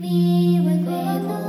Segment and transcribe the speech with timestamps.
[0.00, 1.47] Vivo y juego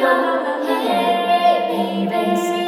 [0.00, 2.61] yo, hey, baby,